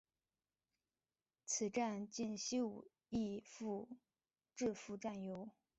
[1.45, 2.87] 此站近西武
[4.55, 5.51] 秩父站有。